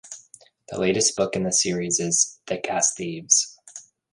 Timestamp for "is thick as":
1.99-2.91